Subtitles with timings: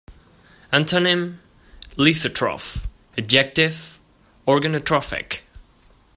[0.73, 1.37] Antonym:
[1.95, 2.85] Lithotroph,
[3.19, 3.99] Adjective:
[4.47, 5.41] Organotrophic.